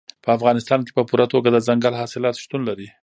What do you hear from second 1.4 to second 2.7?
دځنګل حاصلات شتون